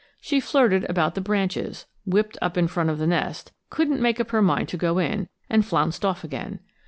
[0.19, 4.31] She flirted about the branches, whipped up in front of the nest, couldn't make up
[4.31, 6.59] her mind to go in, and flounced off again.